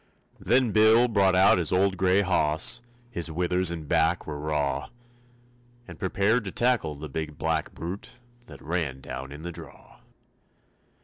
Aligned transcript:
Then 0.39 0.71
Bill 0.71 1.07
brought 1.07 1.35
out 1.35 1.59
his 1.59 1.71
old 1.71 1.95
gray 1.95 2.21
hoss, 2.21 2.81
His 3.11 3.31
withers 3.31 3.69
and 3.69 3.87
back 3.87 4.25
were 4.25 4.39
raw, 4.39 4.89
And 5.87 5.99
prepared 5.99 6.43
to 6.45 6.51
tackle 6.51 6.95
the 6.95 7.07
big 7.07 7.37
black 7.37 7.75
brute 7.75 8.13
That 8.47 8.63
ran 8.63 8.99
down 9.01 9.31
in 9.31 9.43
the 9.43 9.51
draw. 9.51 9.99